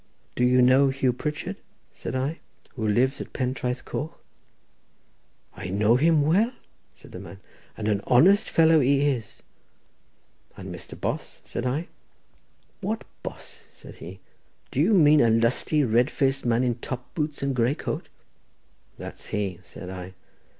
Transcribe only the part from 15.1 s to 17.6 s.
a lusty, red faced man in top boots and